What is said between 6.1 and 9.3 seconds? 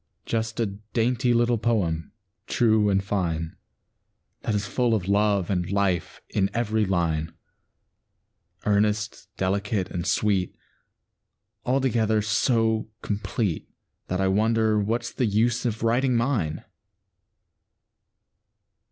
in every line, Earnest,